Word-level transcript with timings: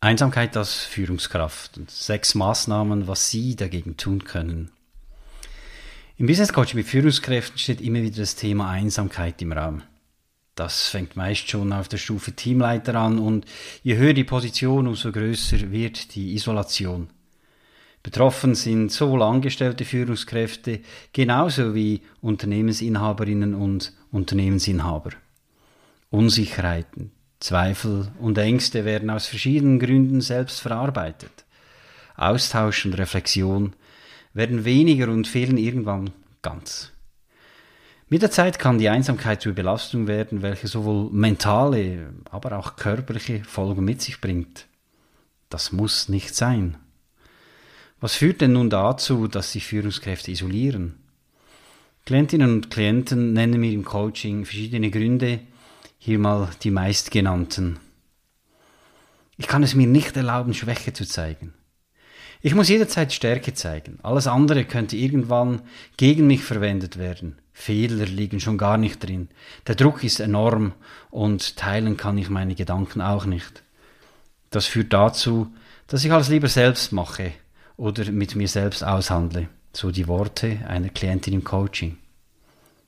Einsamkeit 0.00 0.56
als 0.56 0.76
Führungskraft 0.84 1.76
und 1.76 1.90
sechs 1.90 2.36
Maßnahmen, 2.36 3.08
was 3.08 3.30
Sie 3.30 3.56
dagegen 3.56 3.96
tun 3.96 4.22
können. 4.22 4.70
Im 6.16 6.26
Business 6.26 6.52
Coaching 6.52 6.76
mit 6.76 6.86
Führungskräften 6.86 7.58
steht 7.58 7.80
immer 7.80 8.02
wieder 8.02 8.18
das 8.18 8.36
Thema 8.36 8.70
Einsamkeit 8.70 9.42
im 9.42 9.50
Raum. 9.50 9.82
Das 10.54 10.88
fängt 10.88 11.16
meist 11.16 11.50
schon 11.50 11.72
auf 11.72 11.88
der 11.88 11.96
Stufe 11.96 12.32
Teamleiter 12.32 12.94
an 12.94 13.18
und 13.18 13.44
je 13.82 13.96
höher 13.96 14.12
die 14.12 14.22
Position, 14.22 14.86
umso 14.86 15.10
größer 15.10 15.72
wird 15.72 16.14
die 16.14 16.34
Isolation. 16.34 17.10
Betroffen 18.04 18.54
sind 18.54 18.92
sowohl 18.92 19.22
angestellte 19.22 19.84
Führungskräfte 19.84 20.80
genauso 21.12 21.74
wie 21.74 22.02
Unternehmensinhaberinnen 22.20 23.54
und 23.54 23.92
Unternehmensinhaber. 24.12 25.10
Unsicherheiten, 26.10 27.10
Zweifel 27.40 28.08
und 28.18 28.36
Ängste 28.38 28.84
werden 28.84 29.10
aus 29.10 29.26
verschiedenen 29.26 29.78
Gründen 29.78 30.20
selbst 30.20 30.60
verarbeitet. 30.60 31.44
Austausch 32.16 32.84
und 32.84 32.98
Reflexion 32.98 33.74
werden 34.34 34.64
weniger 34.64 35.08
und 35.08 35.28
fehlen 35.28 35.56
irgendwann 35.56 36.10
ganz. 36.42 36.90
Mit 38.08 38.22
der 38.22 38.30
Zeit 38.30 38.58
kann 38.58 38.78
die 38.78 38.88
Einsamkeit 38.88 39.42
zur 39.42 39.52
Belastung 39.52 40.06
werden, 40.06 40.42
welche 40.42 40.66
sowohl 40.66 41.10
mentale, 41.10 42.12
aber 42.30 42.58
auch 42.58 42.76
körperliche 42.76 43.44
Folgen 43.44 43.84
mit 43.84 44.00
sich 44.00 44.20
bringt. 44.20 44.66
Das 45.50 45.72
muss 45.72 46.08
nicht 46.08 46.34
sein. 46.34 46.76
Was 48.00 48.14
führt 48.14 48.40
denn 48.40 48.52
nun 48.52 48.70
dazu, 48.70 49.28
dass 49.28 49.52
sich 49.52 49.66
Führungskräfte 49.66 50.30
isolieren? 50.30 50.94
Klientinnen 52.06 52.50
und 52.50 52.70
Klienten 52.70 53.34
nennen 53.34 53.60
mir 53.60 53.72
im 53.72 53.84
Coaching 53.84 54.44
verschiedene 54.44 54.90
Gründe, 54.90 55.40
hier 55.98 56.18
mal 56.18 56.48
die 56.62 56.70
meistgenannten. 56.70 57.78
Ich 59.36 59.46
kann 59.46 59.62
es 59.62 59.74
mir 59.74 59.86
nicht 59.86 60.16
erlauben, 60.16 60.54
Schwäche 60.54 60.92
zu 60.92 61.06
zeigen. 61.06 61.54
Ich 62.40 62.54
muss 62.54 62.68
jederzeit 62.68 63.12
Stärke 63.12 63.52
zeigen. 63.52 63.98
Alles 64.02 64.28
andere 64.28 64.64
könnte 64.64 64.96
irgendwann 64.96 65.62
gegen 65.96 66.26
mich 66.28 66.44
verwendet 66.44 66.96
werden. 66.98 67.38
Fehler 67.52 68.06
liegen 68.06 68.38
schon 68.38 68.58
gar 68.58 68.78
nicht 68.78 69.02
drin. 69.02 69.28
Der 69.66 69.74
Druck 69.74 70.04
ist 70.04 70.20
enorm 70.20 70.72
und 71.10 71.56
teilen 71.56 71.96
kann 71.96 72.16
ich 72.16 72.30
meine 72.30 72.54
Gedanken 72.54 73.00
auch 73.00 73.26
nicht. 73.26 73.64
Das 74.50 74.66
führt 74.66 74.92
dazu, 74.92 75.52
dass 75.88 76.04
ich 76.04 76.12
alles 76.12 76.28
lieber 76.28 76.48
selbst 76.48 76.92
mache 76.92 77.32
oder 77.76 78.10
mit 78.12 78.36
mir 78.36 78.46
selbst 78.46 78.84
aushandle. 78.84 79.48
So 79.72 79.90
die 79.90 80.06
Worte 80.06 80.60
einer 80.68 80.90
Klientin 80.90 81.34
im 81.34 81.44
Coaching. 81.44 81.98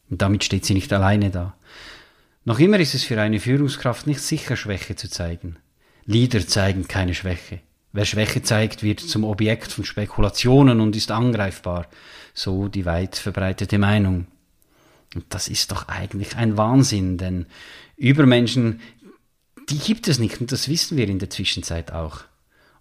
Und 0.08 0.22
damit 0.22 0.44
steht 0.44 0.64
sie 0.64 0.74
nicht 0.74 0.92
alleine 0.92 1.30
da. 1.30 1.54
Noch 2.44 2.58
immer 2.58 2.80
ist 2.80 2.94
es 2.94 3.04
für 3.04 3.20
eine 3.20 3.38
Führungskraft 3.38 4.06
nicht 4.06 4.20
sicher, 4.20 4.56
Schwäche 4.56 4.96
zu 4.96 5.10
zeigen. 5.10 5.56
Lieder 6.06 6.46
zeigen 6.46 6.88
keine 6.88 7.14
Schwäche. 7.14 7.60
Wer 7.92 8.06
Schwäche 8.06 8.42
zeigt, 8.42 8.82
wird 8.82 9.00
zum 9.00 9.24
Objekt 9.24 9.72
von 9.72 9.84
Spekulationen 9.84 10.80
und 10.80 10.96
ist 10.96 11.10
angreifbar. 11.10 11.86
So 12.32 12.68
die 12.68 12.86
weit 12.86 13.16
verbreitete 13.16 13.78
Meinung. 13.78 14.26
Und 15.14 15.24
das 15.28 15.48
ist 15.48 15.70
doch 15.70 15.88
eigentlich 15.88 16.36
ein 16.36 16.56
Wahnsinn, 16.56 17.18
denn 17.18 17.46
Übermenschen, 17.96 18.80
die 19.68 19.78
gibt 19.78 20.08
es 20.08 20.18
nicht 20.18 20.40
und 20.40 20.50
das 20.50 20.68
wissen 20.68 20.96
wir 20.96 21.08
in 21.08 21.18
der 21.18 21.30
Zwischenzeit 21.30 21.92
auch. 21.92 22.20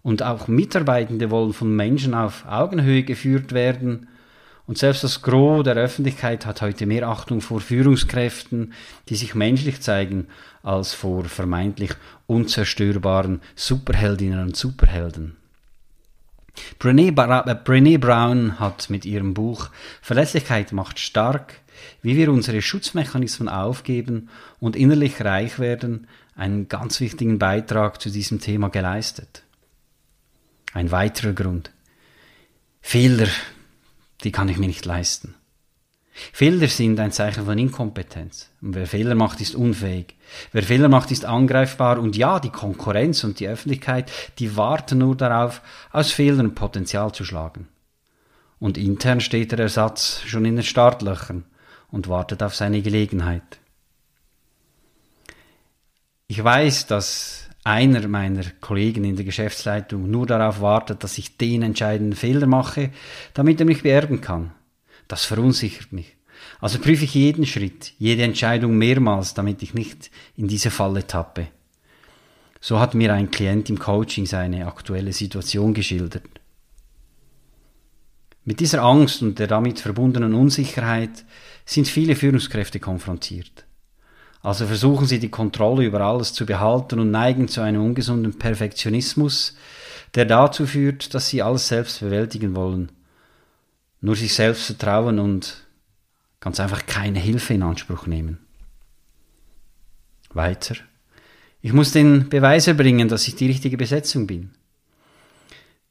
Und 0.00 0.22
auch 0.22 0.48
Mitarbeitende 0.48 1.30
wollen 1.30 1.52
von 1.52 1.76
Menschen 1.76 2.14
auf 2.14 2.46
Augenhöhe 2.46 3.02
geführt 3.02 3.52
werden 3.52 4.08
und 4.70 4.78
selbst 4.78 5.02
das 5.02 5.20
Gros 5.20 5.64
der 5.64 5.74
Öffentlichkeit 5.74 6.46
hat 6.46 6.62
heute 6.62 6.86
mehr 6.86 7.08
Achtung 7.08 7.40
vor 7.40 7.60
Führungskräften, 7.60 8.72
die 9.08 9.16
sich 9.16 9.34
menschlich 9.34 9.80
zeigen, 9.80 10.28
als 10.62 10.94
vor 10.94 11.24
vermeintlich 11.24 11.90
unzerstörbaren 12.28 13.40
Superheldinnen 13.56 14.38
und 14.38 14.56
Superhelden. 14.56 15.36
Brené, 16.78 17.10
Bra 17.10 17.40
äh, 17.48 17.54
Brené 17.54 17.98
Brown 17.98 18.60
hat 18.60 18.90
mit 18.90 19.04
ihrem 19.04 19.34
Buch 19.34 19.70
Verletzlichkeit 20.02 20.70
macht 20.70 21.00
stark, 21.00 21.54
wie 22.00 22.16
wir 22.16 22.30
unsere 22.30 22.62
Schutzmechanismen 22.62 23.48
aufgeben 23.48 24.28
und 24.60 24.76
innerlich 24.76 25.20
reich 25.24 25.58
werden, 25.58 26.06
einen 26.36 26.68
ganz 26.68 27.00
wichtigen 27.00 27.40
Beitrag 27.40 28.00
zu 28.00 28.08
diesem 28.08 28.38
Thema 28.38 28.68
geleistet. 28.68 29.42
Ein 30.72 30.92
weiterer 30.92 31.32
Grund. 31.32 31.72
Fehler 32.80 33.26
die 34.24 34.32
kann 34.32 34.48
ich 34.48 34.58
mir 34.58 34.66
nicht 34.66 34.84
leisten. 34.84 35.34
Fehler 36.32 36.68
sind 36.68 36.98
ein 37.00 37.12
Zeichen 37.12 37.46
von 37.46 37.58
Inkompetenz. 37.58 38.50
Und 38.60 38.74
wer 38.74 38.86
Fehler 38.86 39.14
macht, 39.14 39.40
ist 39.40 39.54
unfähig. 39.54 40.16
Wer 40.52 40.62
Fehler 40.62 40.88
macht, 40.88 41.10
ist 41.10 41.24
angreifbar. 41.24 41.98
Und 41.98 42.16
ja, 42.16 42.40
die 42.40 42.50
Konkurrenz 42.50 43.24
und 43.24 43.40
die 43.40 43.48
Öffentlichkeit, 43.48 44.10
die 44.38 44.56
warten 44.56 44.98
nur 44.98 45.16
darauf, 45.16 45.62
aus 45.92 46.10
Fehlern 46.12 46.54
Potenzial 46.54 47.12
zu 47.12 47.24
schlagen. 47.24 47.68
Und 48.58 48.76
intern 48.76 49.20
steht 49.20 49.52
der 49.52 49.60
Ersatz 49.60 50.22
schon 50.26 50.44
in 50.44 50.56
den 50.56 50.64
Startlöchern 50.64 51.44
und 51.90 52.08
wartet 52.08 52.42
auf 52.42 52.54
seine 52.54 52.82
Gelegenheit. 52.82 53.58
Ich 56.26 56.42
weiß, 56.42 56.86
dass 56.86 57.39
einer 57.64 58.06
meiner 58.08 58.44
Kollegen 58.60 59.04
in 59.04 59.16
der 59.16 59.24
Geschäftsleitung 59.24 60.10
nur 60.10 60.26
darauf 60.26 60.60
wartet, 60.60 61.04
dass 61.04 61.18
ich 61.18 61.36
den 61.36 61.62
entscheidenden 61.62 62.16
Fehler 62.16 62.46
mache, 62.46 62.90
damit 63.34 63.60
er 63.60 63.66
mich 63.66 63.82
beerben 63.82 64.20
kann. 64.20 64.52
Das 65.08 65.24
verunsichert 65.24 65.92
mich. 65.92 66.16
Also 66.60 66.78
prüfe 66.78 67.04
ich 67.04 67.14
jeden 67.14 67.44
Schritt, 67.46 67.92
jede 67.98 68.22
Entscheidung 68.22 68.78
mehrmals, 68.78 69.34
damit 69.34 69.62
ich 69.62 69.74
nicht 69.74 70.10
in 70.36 70.48
diese 70.48 70.70
Falle 70.70 71.06
tappe. 71.06 71.48
So 72.60 72.78
hat 72.78 72.94
mir 72.94 73.12
ein 73.12 73.30
Klient 73.30 73.70
im 73.70 73.78
Coaching 73.78 74.26
seine 74.26 74.66
aktuelle 74.66 75.12
Situation 75.12 75.74
geschildert. 75.74 76.28
Mit 78.44 78.60
dieser 78.60 78.82
Angst 78.82 79.22
und 79.22 79.38
der 79.38 79.46
damit 79.46 79.80
verbundenen 79.80 80.34
Unsicherheit 80.34 81.24
sind 81.64 81.88
viele 81.88 82.16
Führungskräfte 82.16 82.80
konfrontiert. 82.80 83.64
Also 84.42 84.66
versuchen 84.66 85.06
sie 85.06 85.18
die 85.18 85.28
Kontrolle 85.28 85.84
über 85.84 86.00
alles 86.00 86.32
zu 86.32 86.46
behalten 86.46 86.98
und 86.98 87.10
neigen 87.10 87.48
zu 87.48 87.60
einem 87.60 87.84
ungesunden 87.84 88.38
Perfektionismus, 88.38 89.56
der 90.14 90.24
dazu 90.24 90.66
führt, 90.66 91.14
dass 91.14 91.28
sie 91.28 91.42
alles 91.42 91.68
selbst 91.68 92.00
bewältigen 92.00 92.56
wollen, 92.56 92.90
nur 94.00 94.16
sich 94.16 94.34
selbst 94.34 94.64
vertrauen 94.64 95.18
und 95.18 95.66
ganz 96.40 96.58
einfach 96.58 96.86
keine 96.86 97.18
Hilfe 97.18 97.54
in 97.54 97.62
Anspruch 97.62 98.06
nehmen. 98.06 98.38
Weiter. 100.32 100.76
Ich 101.60 101.72
muss 101.74 101.92
den 101.92 102.30
Beweis 102.30 102.66
erbringen, 102.66 103.08
dass 103.08 103.28
ich 103.28 103.36
die 103.36 103.46
richtige 103.46 103.76
Besetzung 103.76 104.26
bin. 104.26 104.50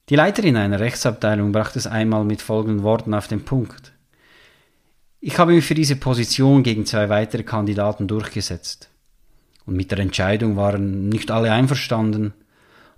Die 0.10 0.16
Leiterin 0.16 0.56
einer 0.56 0.80
Rechtsabteilung 0.80 1.52
brachte 1.52 1.78
es 1.78 1.86
einmal 1.86 2.26
mit 2.26 2.42
folgenden 2.42 2.82
Worten 2.82 3.14
auf 3.14 3.28
den 3.28 3.46
Punkt. 3.46 3.94
Ich 5.22 5.38
habe 5.38 5.54
mich 5.54 5.66
für 5.66 5.76
diese 5.76 5.98
Position 5.98 6.64
gegen 6.64 6.86
zwei 6.86 7.10
weitere 7.10 7.44
Kandidaten 7.44 8.08
durchgesetzt. 8.08 8.90
Und 9.66 9.76
mit 9.76 9.92
der 9.92 10.00
Entscheidung 10.00 10.56
waren 10.56 11.10
nicht 11.10 11.30
alle 11.30 11.52
einverstanden. 11.52 12.34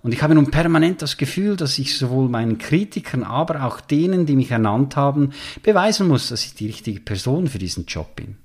Und 0.02 0.14
ich 0.14 0.22
habe 0.22 0.34
nun 0.34 0.50
permanent 0.50 1.02
das 1.02 1.16
Gefühl, 1.16 1.56
dass 1.56 1.78
ich 1.78 1.98
sowohl 1.98 2.28
meinen 2.28 2.58
Kritikern, 2.58 3.24
aber 3.24 3.64
auch 3.64 3.80
denen, 3.80 4.24
die 4.24 4.36
mich 4.36 4.52
ernannt 4.52 4.94
haben, 4.96 5.32
beweisen 5.62 6.06
muss, 6.06 6.28
dass 6.28 6.44
ich 6.44 6.54
die 6.54 6.66
richtige 6.66 7.00
Person 7.00 7.48
für 7.48 7.58
diesen 7.58 7.86
Job 7.86 8.14
bin. 8.14 8.36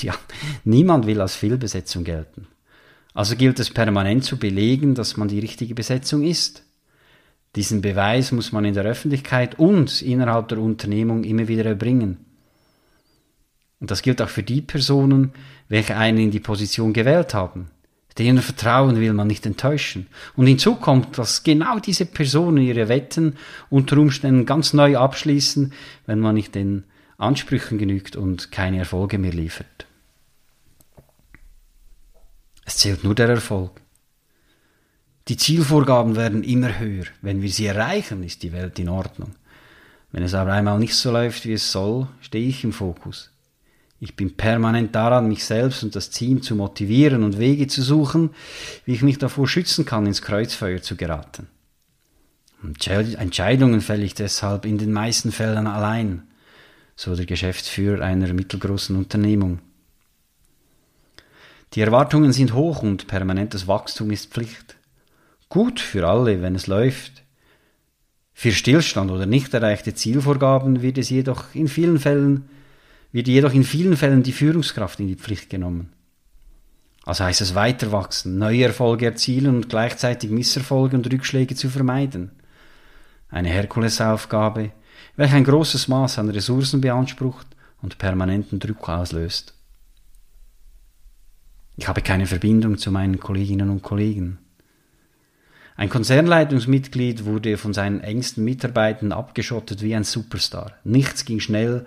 Ja, 0.00 0.14
niemand 0.64 1.06
will 1.06 1.20
als 1.20 1.36
Fehlbesetzung 1.36 2.04
gelten. 2.04 2.46
Also 3.12 3.36
gilt 3.36 3.60
es 3.60 3.70
permanent 3.70 4.24
zu 4.24 4.38
belegen, 4.38 4.94
dass 4.94 5.16
man 5.16 5.28
die 5.28 5.40
richtige 5.40 5.74
Besetzung 5.74 6.22
ist. 6.22 6.64
Diesen 7.54 7.82
Beweis 7.82 8.32
muss 8.32 8.52
man 8.52 8.64
in 8.64 8.74
der 8.74 8.84
Öffentlichkeit 8.84 9.58
und 9.58 10.00
innerhalb 10.00 10.48
der 10.48 10.58
Unternehmung 10.58 11.24
immer 11.24 11.48
wieder 11.48 11.64
erbringen. 11.64 12.27
Und 13.80 13.90
das 13.90 14.02
gilt 14.02 14.20
auch 14.20 14.28
für 14.28 14.42
die 14.42 14.60
Personen, 14.60 15.32
welche 15.68 15.96
einen 15.96 16.18
in 16.18 16.30
die 16.30 16.40
Position 16.40 16.92
gewählt 16.92 17.34
haben. 17.34 17.70
Denen 18.18 18.42
Vertrauen 18.42 18.98
will 18.98 19.12
man 19.12 19.28
nicht 19.28 19.46
enttäuschen. 19.46 20.08
Und 20.34 20.48
hinzu 20.48 20.74
kommt, 20.74 21.18
dass 21.18 21.44
genau 21.44 21.78
diese 21.78 22.04
Personen 22.04 22.58
ihre 22.58 22.88
Wetten 22.88 23.36
unter 23.70 23.96
Umständen 23.98 24.44
ganz 24.44 24.72
neu 24.72 24.96
abschließen, 24.96 25.72
wenn 26.06 26.18
man 26.18 26.34
nicht 26.34 26.56
den 26.56 26.84
Ansprüchen 27.16 27.78
genügt 27.78 28.16
und 28.16 28.50
keine 28.50 28.78
Erfolge 28.78 29.18
mehr 29.18 29.32
liefert. 29.32 29.86
Es 32.64 32.78
zählt 32.78 33.04
nur 33.04 33.14
der 33.14 33.28
Erfolg. 33.28 33.80
Die 35.28 35.36
Zielvorgaben 35.36 36.16
werden 36.16 36.42
immer 36.42 36.78
höher. 36.78 37.04
Wenn 37.22 37.40
wir 37.42 37.50
sie 37.50 37.66
erreichen, 37.66 38.24
ist 38.24 38.42
die 38.42 38.52
Welt 38.52 38.78
in 38.78 38.88
Ordnung. 38.88 39.34
Wenn 40.10 40.22
es 40.22 40.34
aber 40.34 40.52
einmal 40.52 40.78
nicht 40.78 40.94
so 40.94 41.12
läuft, 41.12 41.44
wie 41.44 41.52
es 41.52 41.70
soll, 41.70 42.08
stehe 42.20 42.48
ich 42.48 42.64
im 42.64 42.72
Fokus. 42.72 43.30
Ich 44.00 44.14
bin 44.14 44.36
permanent 44.36 44.94
daran, 44.94 45.28
mich 45.28 45.44
selbst 45.44 45.82
und 45.82 45.96
das 45.96 46.10
Team 46.10 46.40
zu 46.40 46.54
motivieren 46.54 47.24
und 47.24 47.38
Wege 47.38 47.66
zu 47.66 47.82
suchen, 47.82 48.30
wie 48.84 48.92
ich 48.92 49.02
mich 49.02 49.18
davor 49.18 49.48
schützen 49.48 49.84
kann, 49.84 50.06
ins 50.06 50.22
Kreuzfeuer 50.22 50.80
zu 50.80 50.96
geraten. 50.96 51.48
Entscheidungen 52.62 53.80
fälle 53.80 54.04
ich 54.04 54.14
deshalb 54.14 54.64
in 54.64 54.78
den 54.78 54.92
meisten 54.92 55.32
Fällen 55.32 55.66
allein, 55.66 56.22
so 56.96 57.14
der 57.14 57.26
Geschäftsführer 57.26 58.04
einer 58.04 58.32
mittelgroßen 58.32 58.96
Unternehmung. 58.96 59.60
Die 61.74 61.80
Erwartungen 61.80 62.32
sind 62.32 62.54
hoch 62.54 62.82
und 62.82 63.08
permanentes 63.08 63.68
Wachstum 63.68 64.10
ist 64.10 64.32
Pflicht. 64.32 64.76
Gut 65.48 65.80
für 65.80 66.08
alle, 66.08 66.40
wenn 66.40 66.54
es 66.54 66.66
läuft. 66.66 67.22
Für 68.32 68.52
Stillstand 68.52 69.10
oder 69.10 69.26
nicht 69.26 69.52
erreichte 69.54 69.94
Zielvorgaben 69.94 70.82
wird 70.82 70.98
es 70.98 71.10
jedoch 71.10 71.54
in 71.54 71.68
vielen 71.68 71.98
Fällen, 71.98 72.48
wird 73.18 73.26
jedoch 73.26 73.52
in 73.52 73.64
vielen 73.64 73.96
Fällen 73.96 74.22
die 74.22 74.30
Führungskraft 74.30 75.00
in 75.00 75.08
die 75.08 75.16
Pflicht 75.16 75.50
genommen. 75.50 75.92
Also 77.04 77.24
heißt 77.24 77.40
es 77.40 77.56
weiter 77.56 77.90
wachsen, 77.90 78.38
neue 78.38 78.62
Erfolge 78.62 79.06
erzielen 79.06 79.56
und 79.56 79.68
gleichzeitig 79.68 80.30
Misserfolge 80.30 80.96
und 80.96 81.12
Rückschläge 81.12 81.56
zu 81.56 81.68
vermeiden. 81.68 82.30
Eine 83.28 83.48
Herkulesaufgabe, 83.48 84.70
welche 85.16 85.34
ein 85.34 85.42
großes 85.42 85.88
Maß 85.88 86.20
an 86.20 86.30
Ressourcen 86.30 86.80
beansprucht 86.80 87.48
und 87.82 87.98
permanenten 87.98 88.60
Druck 88.60 88.88
auslöst. 88.88 89.52
Ich 91.76 91.88
habe 91.88 92.02
keine 92.02 92.26
Verbindung 92.26 92.78
zu 92.78 92.92
meinen 92.92 93.18
Kolleginnen 93.18 93.68
und 93.68 93.82
Kollegen. 93.82 94.38
Ein 95.74 95.88
Konzernleitungsmitglied 95.88 97.24
wurde 97.24 97.56
von 97.56 97.74
seinen 97.74 98.00
engsten 98.00 98.44
Mitarbeitern 98.44 99.10
abgeschottet 99.10 99.82
wie 99.82 99.96
ein 99.96 100.04
Superstar. 100.04 100.74
Nichts 100.84 101.24
ging 101.24 101.40
schnell 101.40 101.84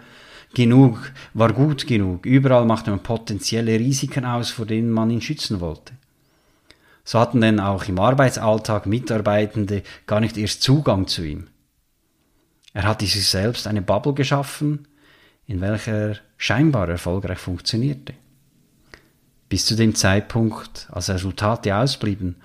genug, 0.53 1.11
war 1.33 1.53
gut 1.53 1.87
genug. 1.87 2.25
Überall 2.25 2.65
machte 2.65 2.91
man 2.91 3.03
potenzielle 3.03 3.79
Risiken 3.79 4.25
aus, 4.25 4.51
vor 4.51 4.65
denen 4.65 4.91
man 4.91 5.09
ihn 5.09 5.21
schützen 5.21 5.59
wollte. 5.59 5.93
So 7.03 7.19
hatten 7.19 7.41
denn 7.41 7.59
auch 7.59 7.85
im 7.85 7.99
Arbeitsalltag 7.99 8.85
Mitarbeitende 8.85 9.83
gar 10.05 10.19
nicht 10.19 10.37
erst 10.37 10.61
Zugang 10.61 11.07
zu 11.07 11.23
ihm. 11.23 11.47
Er 12.73 12.83
hatte 12.83 13.05
sich 13.05 13.27
selbst 13.27 13.67
eine 13.67 13.81
Bubble 13.81 14.13
geschaffen, 14.13 14.87
in 15.45 15.59
welcher 15.61 16.09
er 16.09 16.17
scheinbar 16.37 16.87
erfolgreich 16.87 17.39
funktionierte. 17.39 18.13
Bis 19.49 19.65
zu 19.65 19.75
dem 19.75 19.95
Zeitpunkt, 19.95 20.87
als 20.91 21.09
Resultate 21.09 21.75
ausblieben 21.75 22.37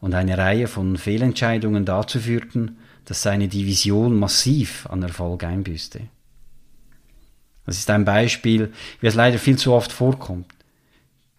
und 0.00 0.14
eine 0.14 0.36
Reihe 0.36 0.66
von 0.66 0.98
Fehlentscheidungen 0.98 1.86
dazu 1.86 2.20
führten, 2.20 2.76
dass 3.06 3.22
seine 3.22 3.48
Division 3.48 4.18
massiv 4.18 4.86
an 4.90 5.02
Erfolg 5.02 5.44
einbüßte. 5.44 6.02
Das 7.66 7.78
ist 7.78 7.90
ein 7.90 8.04
Beispiel, 8.04 8.72
wie 9.00 9.06
es 9.06 9.14
leider 9.14 9.38
viel 9.38 9.56
zu 9.56 9.72
oft 9.72 9.92
vorkommt. 9.92 10.52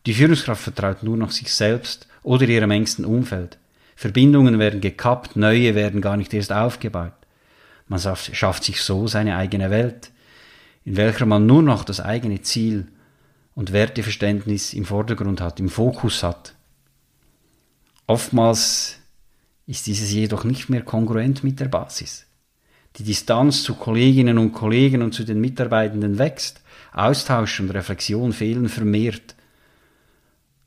Die 0.06 0.14
Führungskraft 0.14 0.64
vertraut 0.64 1.04
nur 1.04 1.18
noch 1.18 1.32
sich 1.32 1.54
selbst 1.54 2.08
oder 2.24 2.48
ihrem 2.48 2.72
engsten 2.72 3.06
Umfeld. 3.06 3.58
Verbindungen 3.96 4.58
werden 4.58 4.82
gekappt, 4.82 5.36
neue 5.36 5.76
werden 5.76 6.02
gar 6.02 6.18
nicht 6.18 6.34
erst 6.34 6.52
aufgebaut. 6.52 7.14
Man 7.88 8.00
schafft 8.00 8.64
sich 8.64 8.82
so 8.82 9.08
seine 9.08 9.36
eigene 9.36 9.70
Welt, 9.70 10.12
in 10.86 10.98
welcher 10.98 11.26
man 11.26 11.46
nur 11.46 11.62
noch 11.62 11.84
das 11.84 12.00
eigene 12.00 12.42
Ziel 12.42 12.88
und 13.54 13.74
Werteverständnis 13.74 14.74
im 14.74 14.86
Vordergrund 14.86 15.42
hat, 15.42 15.60
im 15.60 15.70
Fokus 15.70 16.24
hat. 16.24 16.56
Oftmals 18.08 18.98
ist 19.68 19.88
dieses 19.88 20.12
jedoch 20.12 20.44
nicht 20.44 20.70
mehr 20.70 20.82
kongruent 20.82 21.44
mit 21.44 21.60
der 21.60 21.68
Basis. 21.68 22.26
Die 22.98 23.04
Distanz 23.04 23.64
zu 23.64 23.76
Kolleginnen 23.76 24.38
und 24.38 24.52
Kollegen 24.52 25.02
und 25.02 25.14
zu 25.14 25.24
den 25.24 25.40
Mitarbeitenden 25.40 26.18
wächst, 26.18 26.62
Austausch 26.94 27.60
und 27.60 27.72
Reflexion 27.72 28.34
fehlen 28.34 28.68
vermehrt. 28.68 29.36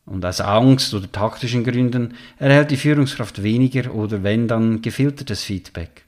Und 0.06 0.24
aus 0.24 0.40
Angst 0.40 0.92
oder 0.94 1.10
taktischen 1.10 1.64
Gründen 1.64 2.14
erhält 2.38 2.70
die 2.70 2.76
Führungskraft 2.76 3.42
weniger 3.42 3.94
oder 3.94 4.22
wenn 4.22 4.48
dann 4.48 4.82
gefiltertes 4.82 5.42
Feedback. 5.44 6.04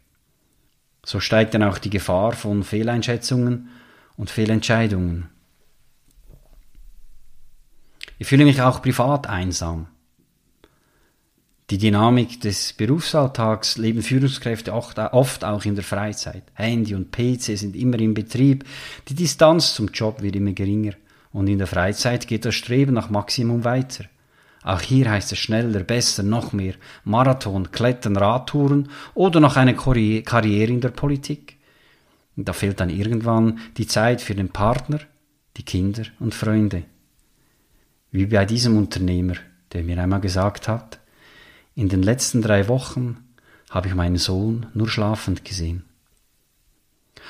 So 1.04 1.20
steigt 1.20 1.54
dann 1.54 1.62
auch 1.62 1.78
die 1.78 1.90
Gefahr 1.90 2.32
von 2.32 2.64
Fehleinschätzungen 2.64 3.68
und 4.16 4.30
Fehlentscheidungen. 4.30 5.28
Ich 8.18 8.26
fühle 8.26 8.44
mich 8.44 8.60
auch 8.62 8.82
privat 8.82 9.28
einsam. 9.28 9.88
Die 11.68 11.78
Dynamik 11.78 12.40
des 12.40 12.74
Berufsalltags 12.74 13.76
leben 13.76 14.00
Führungskräfte 14.00 14.72
oft 14.72 15.44
auch 15.44 15.64
in 15.64 15.74
der 15.74 15.82
Freizeit. 15.82 16.44
Handy 16.54 16.94
und 16.94 17.10
PC 17.10 17.58
sind 17.58 17.74
immer 17.74 17.98
im 17.98 18.14
Betrieb, 18.14 18.64
die 19.08 19.16
Distanz 19.16 19.74
zum 19.74 19.88
Job 19.88 20.22
wird 20.22 20.36
immer 20.36 20.52
geringer 20.52 20.92
und 21.32 21.48
in 21.48 21.58
der 21.58 21.66
Freizeit 21.66 22.28
geht 22.28 22.44
das 22.44 22.54
Streben 22.54 22.94
nach 22.94 23.10
Maximum 23.10 23.64
weiter. 23.64 24.04
Auch 24.62 24.80
hier 24.80 25.10
heißt 25.10 25.32
es 25.32 25.40
schneller, 25.40 25.80
besser, 25.80 26.22
noch 26.22 26.52
mehr, 26.52 26.74
Marathon, 27.02 27.72
Klettern, 27.72 28.16
Radtouren 28.16 28.88
oder 29.14 29.40
noch 29.40 29.56
eine 29.56 29.74
Karriere 29.74 30.72
in 30.72 30.80
der 30.80 30.90
Politik. 30.90 31.56
Da 32.36 32.52
fehlt 32.52 32.78
dann 32.78 32.90
irgendwann 32.90 33.58
die 33.76 33.88
Zeit 33.88 34.20
für 34.20 34.36
den 34.36 34.50
Partner, 34.50 35.00
die 35.56 35.64
Kinder 35.64 36.04
und 36.20 36.32
Freunde. 36.32 36.84
Wie 38.12 38.26
bei 38.26 38.44
diesem 38.44 38.76
Unternehmer, 38.78 39.34
der 39.72 39.82
mir 39.82 40.00
einmal 40.00 40.20
gesagt 40.20 40.68
hat, 40.68 41.00
in 41.76 41.88
den 41.88 42.02
letzten 42.02 42.42
drei 42.42 42.66
Wochen 42.66 43.18
habe 43.70 43.88
ich 43.88 43.94
meinen 43.94 44.16
Sohn 44.16 44.66
nur 44.74 44.88
schlafend 44.88 45.44
gesehen. 45.44 45.84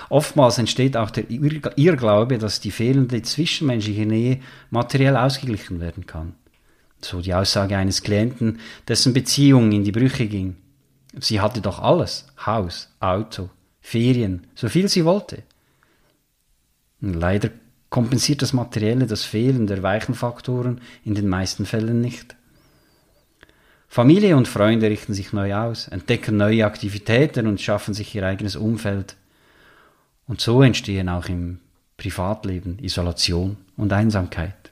Oftmals 0.09 0.59
entsteht 0.59 0.97
auch 0.97 1.11
der 1.11 1.31
Irrglaube, 1.31 2.39
dass 2.39 2.61
die 2.61 2.71
fehlende 2.71 3.21
zwischenmenschliche 3.23 4.07
Nähe 4.07 4.41
materiell 4.71 5.17
ausgeglichen 5.17 5.81
werden 5.81 6.07
kann. 6.07 6.35
So 7.01 7.21
die 7.21 7.35
Aussage 7.35 7.77
eines 7.77 8.03
Klienten, 8.03 8.61
dessen 8.89 9.13
Beziehung 9.13 9.73
in 9.73 9.85
die 9.85 9.93
Brüche 9.93 10.27
ging. 10.27 10.57
Sie 11.19 11.41
hatte 11.41 11.61
doch 11.61 11.81
alles, 11.81 12.27
Haus, 12.45 12.95
Auto, 13.01 13.51
Ferien, 13.81 14.47
so 14.55 14.69
viel 14.69 14.89
sie 14.89 15.05
wollte. 15.05 15.43
Leider 17.01 17.51
kompensiert 17.91 18.43
das 18.43 18.53
Materielle 18.53 19.07
das 19.07 19.25
Fehlen 19.25 19.67
der 19.67 19.83
weichen 19.83 20.15
Faktoren 20.15 20.81
in 21.05 21.15
den 21.15 21.29
meisten 21.29 21.67
Fällen 21.67 22.01
nicht. 22.01 22.37
Familie 23.97 24.37
und 24.37 24.47
Freunde 24.47 24.91
richten 24.91 25.15
sich 25.15 25.33
neu 25.33 25.55
aus, 25.55 25.89
entdecken 25.89 26.37
neue 26.37 26.67
Aktivitäten 26.67 27.47
und 27.47 27.63
schaffen 27.63 27.95
sich 27.95 28.15
ihr 28.15 28.27
eigenes 28.27 28.55
Umfeld. 28.55 29.17
Und 30.29 30.39
so 30.39 30.61
entstehen 30.61 31.09
auch 31.09 31.31
im 31.31 31.61
Privatleben 31.97 32.79
Isolation 32.83 33.57
und 33.75 33.95
Einsamkeit. 33.95 34.71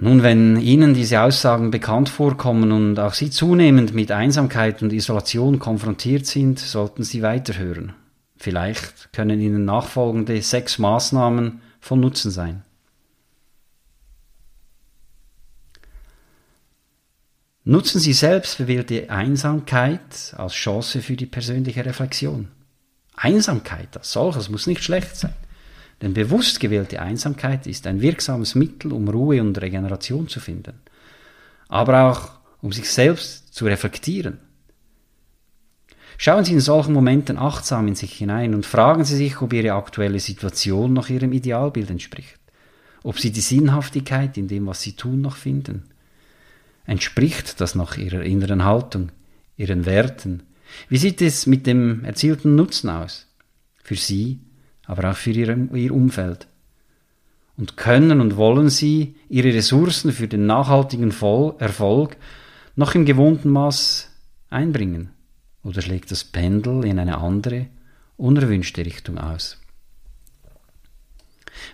Nun, 0.00 0.24
wenn 0.24 0.56
Ihnen 0.56 0.94
diese 0.94 1.20
Aussagen 1.20 1.70
bekannt 1.70 2.08
vorkommen 2.08 2.72
und 2.72 2.98
auch 2.98 3.14
Sie 3.14 3.30
zunehmend 3.30 3.94
mit 3.94 4.10
Einsamkeit 4.10 4.82
und 4.82 4.92
Isolation 4.92 5.60
konfrontiert 5.60 6.26
sind, 6.26 6.58
sollten 6.58 7.04
Sie 7.04 7.22
weiterhören. 7.22 7.92
Vielleicht 8.36 9.12
können 9.12 9.38
Ihnen 9.40 9.64
nachfolgende 9.64 10.42
sechs 10.42 10.80
Maßnahmen 10.80 11.60
von 11.78 12.00
Nutzen 12.00 12.32
sein. 12.32 12.65
Nutzen 17.68 17.98
Sie 17.98 18.12
selbstbewählte 18.12 19.10
Einsamkeit 19.10 20.32
als 20.36 20.52
Chance 20.52 21.02
für 21.02 21.16
die 21.16 21.26
persönliche 21.26 21.84
Reflexion. 21.84 22.46
Einsamkeit 23.16 23.96
als 23.96 24.12
solches 24.12 24.48
muss 24.48 24.68
nicht 24.68 24.84
schlecht 24.84 25.16
sein. 25.16 25.34
Denn 26.00 26.14
bewusst 26.14 26.60
gewählte 26.60 27.02
Einsamkeit 27.02 27.66
ist 27.66 27.88
ein 27.88 28.00
wirksames 28.00 28.54
Mittel, 28.54 28.92
um 28.92 29.08
Ruhe 29.08 29.40
und 29.40 29.60
Regeneration 29.60 30.28
zu 30.28 30.38
finden. 30.38 30.74
Aber 31.66 32.04
auch 32.04 32.30
um 32.62 32.70
sich 32.70 32.88
selbst 32.88 33.52
zu 33.52 33.64
reflektieren. 33.64 34.38
Schauen 36.18 36.44
Sie 36.44 36.52
in 36.52 36.60
solchen 36.60 36.92
Momenten 36.92 37.36
achtsam 37.36 37.88
in 37.88 37.96
sich 37.96 38.12
hinein 38.12 38.54
und 38.54 38.64
fragen 38.64 39.04
Sie 39.04 39.16
sich, 39.16 39.42
ob 39.42 39.52
Ihre 39.52 39.72
aktuelle 39.72 40.20
Situation 40.20 40.92
noch 40.92 41.08
Ihrem 41.08 41.32
Idealbild 41.32 41.90
entspricht. 41.90 42.38
Ob 43.02 43.18
Sie 43.18 43.32
die 43.32 43.40
Sinnhaftigkeit 43.40 44.38
in 44.38 44.46
dem, 44.46 44.68
was 44.68 44.82
Sie 44.82 44.92
tun, 44.92 45.20
noch 45.20 45.34
finden 45.34 45.82
Entspricht 46.86 47.60
das 47.60 47.74
noch 47.74 47.96
ihrer 47.96 48.22
inneren 48.22 48.64
Haltung, 48.64 49.10
ihren 49.56 49.86
Werten? 49.86 50.42
Wie 50.88 50.98
sieht 50.98 51.20
es 51.20 51.46
mit 51.46 51.66
dem 51.66 52.04
erzielten 52.04 52.54
Nutzen 52.54 52.90
aus? 52.90 53.26
Für 53.82 53.96
sie, 53.96 54.40
aber 54.84 55.10
auch 55.10 55.16
für 55.16 55.30
ihr, 55.30 55.68
ihr 55.74 55.92
Umfeld. 55.92 56.46
Und 57.56 57.76
können 57.76 58.20
und 58.20 58.36
wollen 58.36 58.68
sie 58.68 59.16
ihre 59.28 59.52
Ressourcen 59.52 60.12
für 60.12 60.28
den 60.28 60.46
nachhaltigen 60.46 61.10
Erfolg 61.58 62.16
noch 62.76 62.94
im 62.94 63.04
gewohnten 63.04 63.50
Maß 63.50 64.10
einbringen? 64.50 65.10
Oder 65.64 65.82
schlägt 65.82 66.10
das 66.10 66.22
Pendel 66.24 66.84
in 66.84 66.98
eine 66.98 67.18
andere, 67.18 67.66
unerwünschte 68.16 68.84
Richtung 68.84 69.18
aus? 69.18 69.58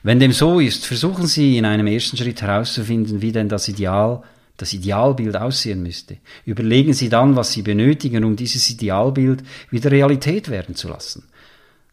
Wenn 0.03 0.21
dem 0.21 0.33
so 0.33 0.61
ist, 0.61 0.87
versuchen 0.87 1.27
Sie 1.27 1.59
in 1.59 1.65
einem 1.65 1.87
ersten 1.87 2.17
Schritt 2.17 2.41
herauszufinden, 2.41 3.21
wie 3.21 3.33
denn 3.33 3.49
das 3.49 3.69
Ideal 3.69 4.23
das 4.57 4.73
Idealbild 4.73 5.37
aussehen 5.37 5.83
müsste. 5.83 6.19
Überlegen 6.45 6.93
Sie 6.93 7.09
dann, 7.09 7.37
was 7.37 7.53
Sie 7.53 7.63
benötigen, 7.63 8.25
um 8.25 8.37
dieses 8.37 8.69
Idealbild 8.71 9.43
wieder 9.71 9.91
Realität 9.91 10.49
werden 10.49 10.75
zu 10.75 10.89
lassen. 10.89 11.25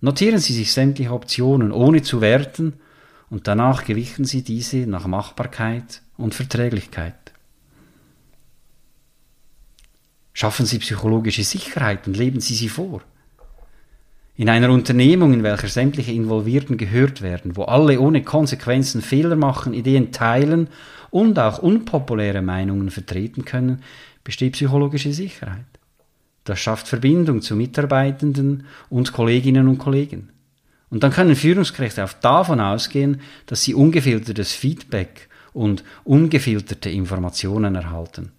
Notieren 0.02 0.40
Sie 0.40 0.54
sich 0.54 0.72
sämtliche 0.72 1.12
Optionen, 1.12 1.72
ohne 1.72 2.02
zu 2.02 2.22
werten, 2.22 2.74
und 3.30 3.48
danach 3.48 3.86
gewichten 3.86 4.26
Sie 4.26 4.42
diese 4.44 4.78
nach 4.88 5.06
Machbarkeit 5.06 6.02
und 6.18 6.34
Verträglichkeit. 6.34 7.14
Schaffen 10.34 10.66
Sie 10.66 10.80
psychologische 10.80 11.44
Sicherheit 11.44 12.08
und 12.08 12.18
leben 12.18 12.40
Sie 12.40 12.56
sie 12.56 12.70
vor. 12.70 13.02
In 14.40 14.48
einer 14.48 14.70
Unternehmung, 14.70 15.34
in 15.34 15.44
welcher 15.44 15.68
sämtliche 15.68 16.14
Involvierten 16.14 16.78
gehört 16.78 17.22
werden, 17.22 17.58
wo 17.58 17.64
alle 17.64 18.00
ohne 18.00 18.24
Konsequenzen 18.24 19.02
Fehler 19.02 19.36
machen, 19.36 19.74
Ideen 19.74 20.14
teilen 20.14 20.70
und 21.10 21.38
auch 21.38 21.60
unpopuläre 21.60 22.42
Meinungen 22.42 22.90
vertreten 22.90 23.44
können, 23.44 23.82
besteht 24.24 24.54
psychologische 24.54 25.12
Sicherheit. 25.12 25.66
Das 26.46 26.58
schafft 26.58 26.88
Verbindung 26.88 27.42
zu 27.42 27.58
Mitarbeitenden 27.58 28.66
und 28.90 29.12
Kolleginnen 29.12 29.68
und 29.68 29.78
Kollegen. 29.78 30.30
Und 30.90 31.04
dann 31.04 31.12
können 31.12 31.36
Führungskräfte 31.36 32.06
auch 32.06 32.14
davon 32.14 32.62
ausgehen, 32.62 33.20
dass 33.46 33.64
sie 33.64 33.74
ungefiltertes 33.74 34.54
Feedback 34.54 35.28
und 35.52 35.84
ungefilterte 36.06 36.90
Informationen 36.90 37.76
erhalten. 37.76 38.32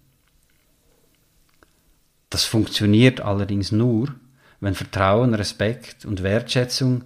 Das 2.31 2.43
funktioniert 2.43 3.21
allerdings 3.21 3.71
nur, 3.71 4.15
wenn 4.61 4.75
Vertrauen, 4.75 5.33
Respekt 5.33 6.05
und 6.05 6.23
Wertschätzung 6.23 7.03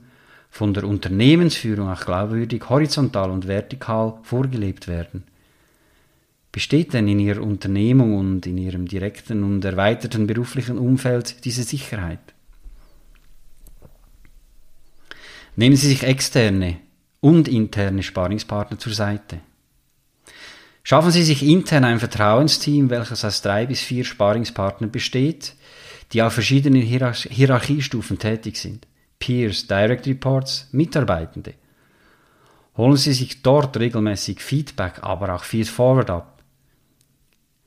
von 0.52 0.74
der 0.74 0.84
Unternehmensführung 0.84 1.90
auch 1.90 2.06
glaubwürdig, 2.06 2.70
horizontal 2.70 3.32
und 3.32 3.48
vertikal 3.48 4.20
vorgelebt 4.24 4.88
werden. 4.88 5.24
Besteht 6.52 6.94
denn 6.94 7.08
in 7.08 7.20
Ihrer 7.20 7.42
Unternehmung 7.42 8.18
und 8.18 8.46
in 8.46 8.58
Ihrem 8.58 8.88
direkten 8.88 9.44
und 9.44 9.66
erweiterten 9.66 10.28
beruflichen 10.28 10.78
Umfeld 10.78 11.44
diese 11.44 11.64
Sicherheit? 11.64 12.20
Nehmen 15.58 15.76
Sie 15.76 15.88
sich 15.88 16.04
externe 16.04 16.78
und 17.22 17.48
interne 17.48 18.04
Sparingspartner 18.04 18.78
zur 18.78 18.94
Seite. 18.94 19.40
Schaffen 20.84 21.12
Sie 21.12 21.24
sich 21.24 21.44
intern 21.44 21.84
ein 21.84 22.00
Vertrauensteam, 22.00 22.90
welches 22.90 23.26
aus 23.26 23.42
drei 23.42 23.66
bis 23.66 23.82
vier 23.82 24.06
Sparingspartnern 24.06 24.92
besteht, 24.92 25.56
die 26.16 26.24
auf 26.24 26.32
verschiedenen 26.32 26.82
Hierarch 26.82 27.28
Hierarchiestufen 27.30 28.18
tätig 28.18 28.56
sind. 28.56 28.88
Peers, 29.20 29.68
Direct 29.68 30.08
Reports, 30.08 30.70
Mitarbeitende. 30.72 31.56
Holen 32.78 32.96
Sie 32.96 33.12
sich 33.12 33.42
dort 33.42 33.76
regelmäßig 33.76 34.40
Feedback, 34.40 35.00
aber 35.02 35.36
auch 35.36 35.44
Feedforward 35.44 36.10
ab. 36.10 36.44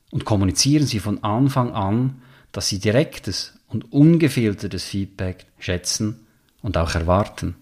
Und 0.09 0.25
kommunizieren 0.25 0.87
Sie 0.87 0.97
von 0.97 1.23
Anfang 1.23 1.73
an, 1.73 2.23
dass 2.51 2.69
Sie 2.69 2.79
direktes 2.79 3.53
und 3.67 3.93
ungefiltertes 3.93 4.83
Feedback 4.83 5.45
schätzen 5.59 6.25
und 6.63 6.75
auch 6.75 6.95
erwarten. 6.95 7.53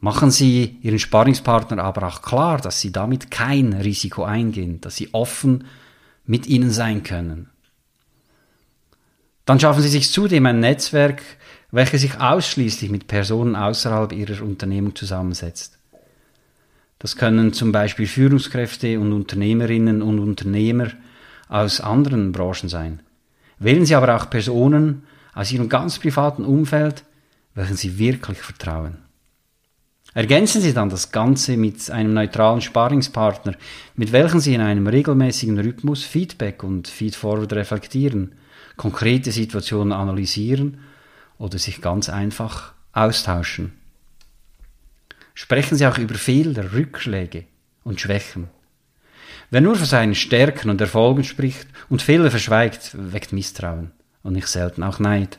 Machen 0.00 0.30
Sie 0.30 0.78
Ihren 0.80 0.98
Sparingspartner 0.98 1.84
aber 1.84 2.06
auch 2.08 2.22
klar, 2.22 2.58
dass 2.58 2.80
Sie 2.80 2.90
damit 2.90 3.30
kein 3.30 3.74
Risiko 3.74 4.24
eingehen, 4.24 4.80
dass 4.80 4.96
Sie 4.96 5.12
offen 5.12 5.64
mit 6.24 6.46
ihnen 6.46 6.70
sein 6.70 7.02
können. 7.02 7.51
Dann 9.44 9.58
schaffen 9.58 9.82
Sie 9.82 9.88
sich 9.88 10.10
zudem 10.10 10.46
ein 10.46 10.60
Netzwerk, 10.60 11.22
welches 11.72 12.02
sich 12.02 12.20
ausschließlich 12.20 12.90
mit 12.90 13.08
Personen 13.08 13.56
außerhalb 13.56 14.12
Ihrer 14.12 14.42
Unternehmung 14.42 14.94
zusammensetzt. 14.94 15.78
Das 16.98 17.16
können 17.16 17.52
zum 17.52 17.72
Beispiel 17.72 18.06
Führungskräfte 18.06 19.00
und 19.00 19.12
Unternehmerinnen 19.12 20.02
und 20.02 20.20
Unternehmer 20.20 20.88
aus 21.48 21.80
anderen 21.80 22.30
Branchen 22.30 22.68
sein. 22.68 23.00
Wählen 23.58 23.84
Sie 23.84 23.96
aber 23.96 24.14
auch 24.14 24.30
Personen 24.30 25.02
aus 25.34 25.50
Ihrem 25.50 25.68
ganz 25.68 25.98
privaten 25.98 26.44
Umfeld, 26.44 27.02
welchen 27.54 27.76
Sie 27.76 27.98
wirklich 27.98 28.38
vertrauen. 28.38 28.98
Ergänzen 30.14 30.60
Sie 30.60 30.74
dann 30.74 30.90
das 30.90 31.10
Ganze 31.10 31.56
mit 31.56 31.90
einem 31.90 32.12
neutralen 32.12 32.60
Sparingspartner, 32.60 33.54
mit 33.96 34.12
welchem 34.12 34.40
Sie 34.40 34.54
in 34.54 34.60
einem 34.60 34.86
regelmäßigen 34.86 35.58
Rhythmus 35.58 36.04
Feedback 36.04 36.62
und 36.62 36.86
Feedforward 36.86 37.52
reflektieren 37.54 38.34
konkrete 38.82 39.30
Situationen 39.30 39.92
analysieren 39.92 40.80
oder 41.38 41.56
sich 41.56 41.80
ganz 41.80 42.08
einfach 42.08 42.72
austauschen. 42.90 43.70
Sprechen 45.34 45.76
Sie 45.76 45.86
auch 45.86 45.98
über 45.98 46.16
Fehler, 46.16 46.72
Rückschläge 46.72 47.44
und 47.84 48.00
Schwächen. 48.00 48.48
Wer 49.50 49.60
nur 49.60 49.76
von 49.76 49.86
seinen 49.86 50.16
Stärken 50.16 50.68
und 50.68 50.80
Erfolgen 50.80 51.22
spricht 51.22 51.68
und 51.90 52.02
Fehler 52.02 52.28
verschweigt, 52.32 52.90
weckt 52.94 53.32
Misstrauen 53.32 53.92
und 54.24 54.32
nicht 54.32 54.48
selten 54.48 54.82
auch 54.82 54.98
Neid. 54.98 55.38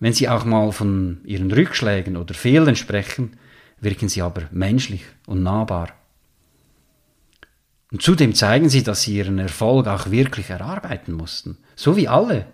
Wenn 0.00 0.14
Sie 0.14 0.26
auch 0.30 0.46
mal 0.46 0.72
von 0.72 1.20
Ihren 1.24 1.52
Rückschlägen 1.52 2.16
oder 2.16 2.32
Fehlern 2.32 2.76
sprechen, 2.76 3.36
wirken 3.80 4.08
Sie 4.08 4.22
aber 4.22 4.44
menschlich 4.50 5.04
und 5.26 5.42
nahbar. 5.42 5.92
Und 7.92 8.02
zudem 8.02 8.34
zeigen 8.34 8.68
sie, 8.68 8.82
dass 8.82 9.02
sie 9.02 9.16
ihren 9.16 9.38
Erfolg 9.38 9.86
auch 9.86 10.10
wirklich 10.10 10.50
erarbeiten 10.50 11.12
mussten. 11.12 11.58
So 11.76 11.96
wie 11.96 12.08
alle, 12.08 12.46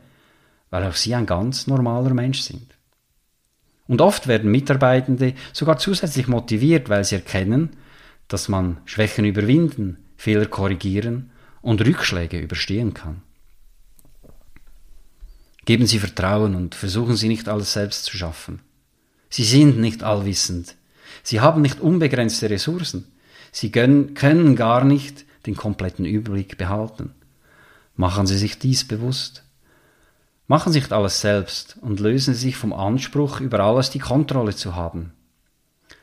weil 0.71 0.85
auch 0.85 0.95
sie 0.95 1.15
ein 1.15 1.27
ganz 1.27 1.67
normaler 1.67 2.15
Mensch 2.15 2.41
sind. 2.41 2.75
Und 3.87 4.01
oft 4.01 4.29
werden 4.29 4.51
Mitarbeitende 4.51 5.35
sogar 5.53 5.79
zusätzlich 5.79 6.29
motiviert, 6.29 6.89
weil 6.89 7.05
sie 7.05 7.17
erkennen, 7.17 7.71
dass 8.29 8.49
man 8.49 8.79
Schwächen 8.85 9.25
überwinden, 9.25 9.99
Fehler 10.17 10.47
korrigieren 10.47 11.31
und 11.63 11.85
Rückschläge 11.85 12.39
überstehen 12.39 12.95
kann. 12.95 13.23
Geben 15.65 15.87
Sie 15.87 15.99
Vertrauen 15.99 16.55
und 16.55 16.75
versuchen 16.75 17.17
Sie 17.17 17.29
nicht 17.29 17.49
alles 17.49 17.73
selbst 17.73 18.05
zu 18.05 18.17
schaffen. 18.17 18.61
Sie 19.29 19.45
sind 19.45 19.79
nicht 19.79 20.03
allwissend. 20.03 20.77
Sie 21.23 21.41
haben 21.41 21.63
nicht 21.63 21.81
unbegrenzte 21.81 22.49
Ressourcen. 22.49 23.07
Sie 23.53 23.71
können, 23.73 24.57
gar 24.57 24.85
nicht 24.85 25.25
den 25.47 25.57
kompletten 25.57 26.05
Überblick 26.05 26.59
behalten. 26.59 27.15
Machen 27.97 28.27
Sie 28.27 28.39
sich 28.39 28.59
dies 28.59 28.87
bewusst. 28.87 29.45
Machen 30.47 30.73
Sie 30.73 30.81
nicht 30.81 30.93
alles 30.93 31.21
selbst 31.21 31.77
und 31.81 32.01
lösen 32.01 32.35
Sie 32.35 32.41
sich 32.41 32.57
vom 32.57 32.73
Anspruch, 32.73 33.41
über 33.41 33.61
alles 33.61 33.91
die 33.91 33.99
Kontrolle 33.99 34.55
zu 34.55 34.75
haben. 34.75 35.13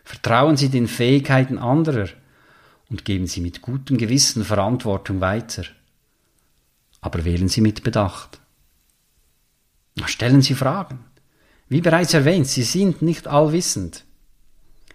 Vertrauen 0.04 0.58
Sie 0.58 0.70
den 0.70 0.88
Fähigkeiten 0.88 1.58
anderer 1.58 2.08
und 2.90 3.04
geben 3.04 3.28
Sie 3.28 3.42
mit 3.42 3.62
gutem 3.62 3.98
Gewissen 3.98 4.44
Verantwortung 4.44 5.22
weiter. 5.22 5.64
Aber 7.02 7.26
wählen 7.26 7.50
Sie 7.50 7.62
mit 7.62 7.84
Bedacht. 7.84 8.40
Stellen 10.06 10.42
Sie 10.42 10.56
Fragen. 10.56 11.00
Wie 11.70 11.82
bereits 11.82 12.14
erwähnt, 12.14 12.48
Sie 12.48 12.64
sind 12.64 13.02
nicht 13.02 13.28
allwissend. 13.28 14.06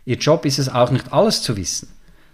Ihr 0.05 0.17
Job 0.17 0.45
ist 0.47 0.59
es 0.59 0.69
auch 0.69 0.91
nicht 0.91 1.13
alles 1.13 1.43
zu 1.43 1.57
wissen. 1.57 1.89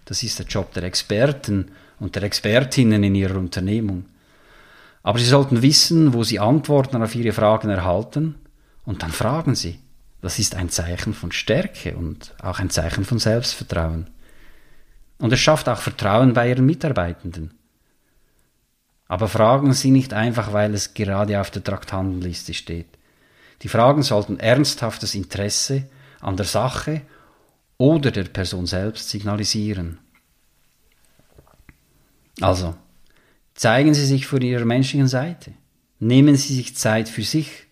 Das 0.08 0.22
ist 0.22 0.38
der 0.38 0.46
Job 0.46 0.72
der 0.72 0.84
Experten 0.84 1.70
und 2.00 2.16
der 2.16 2.22
Expertinnen 2.22 3.04
in 3.04 3.14
ihrer 3.14 3.36
Unternehmung. 3.36 4.06
Aber 5.02 5.18
sie 5.18 5.26
sollten 5.26 5.60
wissen, 5.60 6.14
wo 6.14 6.24
sie 6.24 6.38
Antworten 6.38 7.02
auf 7.02 7.14
ihre 7.14 7.32
Fragen 7.32 7.68
erhalten 7.68 8.36
und 8.86 9.02
dann 9.02 9.12
fragen 9.12 9.54
sie. 9.54 9.80
Das 10.22 10.38
ist 10.38 10.54
ein 10.54 10.70
Zeichen 10.70 11.12
von 11.12 11.30
Stärke 11.30 11.94
und 11.94 12.34
auch 12.40 12.58
ein 12.58 12.70
Zeichen 12.70 13.04
von 13.04 13.18
Selbstvertrauen. 13.18 14.08
Und 15.18 15.30
es 15.30 15.40
schafft 15.40 15.68
auch 15.68 15.78
Vertrauen 15.78 16.32
bei 16.32 16.48
ihren 16.48 16.64
Mitarbeitenden. 16.64 17.52
Aber 19.08 19.28
fragen 19.28 19.74
Sie 19.74 19.90
nicht 19.90 20.14
einfach, 20.14 20.54
weil 20.54 20.72
es 20.72 20.94
gerade 20.94 21.38
auf 21.38 21.50
der 21.50 21.64
Traktandenliste 21.64 22.54
steht. 22.54 22.88
Die 23.60 23.68
Fragen 23.68 24.02
sollten 24.02 24.40
ernsthaftes 24.40 25.14
Interesse 25.14 25.84
an 26.20 26.38
der 26.38 26.46
Sache 26.46 27.02
oder 27.78 28.10
der 28.10 28.24
Person 28.24 28.66
selbst 28.66 29.08
signalisieren. 29.08 29.98
Also, 32.40 32.74
zeigen 33.54 33.94
Sie 33.94 34.04
sich 34.04 34.26
von 34.26 34.42
Ihrer 34.42 34.64
menschlichen 34.64 35.08
Seite. 35.08 35.52
Nehmen 36.00 36.36
Sie 36.36 36.54
sich 36.54 36.76
Zeit 36.76 37.08
für 37.08 37.22
sich 37.22 37.66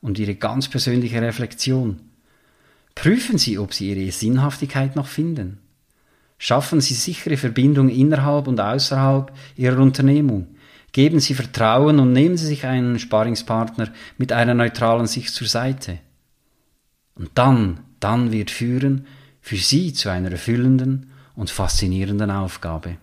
und 0.00 0.18
Ihre 0.18 0.34
ganz 0.34 0.68
persönliche 0.68 1.20
Reflexion. 1.22 2.00
Prüfen 2.94 3.38
Sie, 3.38 3.58
ob 3.58 3.72
Sie 3.72 3.90
Ihre 3.90 4.10
Sinnhaftigkeit 4.10 4.96
noch 4.96 5.06
finden. 5.06 5.58
Schaffen 6.38 6.80
Sie 6.80 6.94
sichere 6.94 7.36
Verbindungen 7.36 7.94
innerhalb 7.94 8.48
und 8.48 8.60
außerhalb 8.60 9.32
Ihrer 9.56 9.78
Unternehmung. 9.78 10.48
Geben 10.92 11.20
Sie 11.20 11.34
Vertrauen 11.34 11.98
und 12.00 12.12
nehmen 12.12 12.36
Sie 12.36 12.46
sich 12.46 12.66
einen 12.66 12.98
Sparingspartner 12.98 13.92
mit 14.18 14.32
einer 14.32 14.54
neutralen 14.54 15.06
Sicht 15.06 15.32
zur 15.32 15.46
Seite. 15.46 15.98
Und 17.14 17.30
dann, 17.34 17.80
dann 18.00 18.32
wird 18.32 18.50
Führen 18.50 19.06
für 19.40 19.56
Sie 19.56 19.92
zu 19.92 20.08
einer 20.10 20.30
erfüllenden 20.30 21.10
und 21.34 21.50
faszinierenden 21.50 22.30
Aufgabe. 22.30 22.96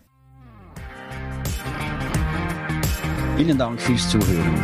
Vielen 3.35 3.57
Dank 3.57 3.79
fürs 3.79 4.09
Zuhören. 4.09 4.55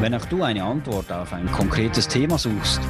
Wenn 0.00 0.14
auch 0.14 0.24
du 0.26 0.42
eine 0.42 0.64
Antwort 0.64 1.10
auf 1.12 1.32
ein 1.32 1.50
konkretes 1.52 2.08
Thema 2.08 2.38
suchst 2.38 2.80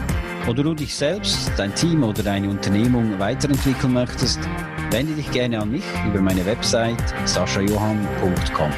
oder 0.48 0.62
du 0.62 0.74
dich 0.74 0.94
selbst, 0.94 1.52
dein 1.56 1.74
Team 1.74 2.02
oder 2.02 2.22
deine 2.22 2.48
Unternehmung 2.48 3.18
weiterentwickeln 3.18 3.92
möchtest, 3.92 4.40
Wende 4.92 5.14
dich 5.14 5.30
gerne 5.30 5.58
an 5.58 5.70
mich 5.70 5.84
über 6.06 6.20
meine 6.20 6.44
Website 6.44 7.02
saschajohann.com. 7.24 8.70